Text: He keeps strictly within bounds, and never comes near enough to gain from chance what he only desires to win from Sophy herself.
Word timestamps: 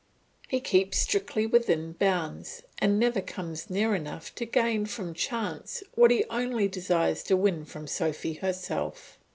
He 0.47 0.59
keeps 0.59 0.97
strictly 0.97 1.45
within 1.45 1.91
bounds, 1.91 2.63
and 2.79 2.97
never 2.99 3.21
comes 3.21 3.69
near 3.69 3.93
enough 3.93 4.33
to 4.33 4.45
gain 4.47 4.87
from 4.87 5.13
chance 5.13 5.83
what 5.93 6.09
he 6.09 6.25
only 6.27 6.67
desires 6.67 7.21
to 7.25 7.37
win 7.37 7.65
from 7.65 7.85
Sophy 7.85 8.33
herself. 8.33 9.19